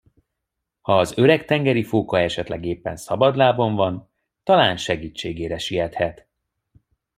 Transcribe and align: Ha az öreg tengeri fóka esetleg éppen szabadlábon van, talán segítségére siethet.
Ha 0.81 0.97
az 0.99 1.17
öreg 1.17 1.45
tengeri 1.45 1.83
fóka 1.83 2.19
esetleg 2.19 2.65
éppen 2.65 2.95
szabadlábon 2.95 3.75
van, 3.75 4.09
talán 4.43 4.77
segítségére 4.77 5.57
siethet. 5.57 6.27